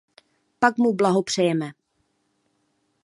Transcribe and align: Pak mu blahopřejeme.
Pak 0.59 0.75
mu 0.77 0.91
blahopřejeme. 0.93 1.71